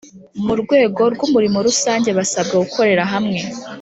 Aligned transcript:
mu 0.45 0.53
rwego 0.61 1.01
rw’umurimo 1.13 1.57
rusange 1.67 2.09
basabwe 2.17 2.55
gukorera 2.63 3.03
hamwe 3.13 3.39